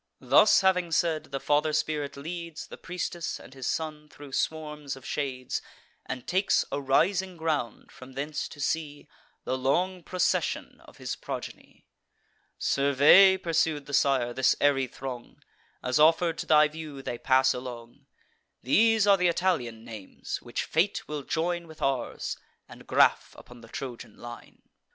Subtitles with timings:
[0.19, 5.05] Thus having said, the father spirit leads The priestess and his son thro' swarms of
[5.05, 5.61] shades,
[6.07, 9.07] And takes a rising ground, from thence to see
[9.43, 11.85] The long procession of his progeny.
[12.57, 15.43] "Survey," pursued the sire, "this airy throng,
[15.83, 18.07] As, offer'd to thy view, they pass along.
[18.63, 22.35] These are th' Italian names, which fate will join With ours,
[22.67, 24.63] and graff upon the Trojan line.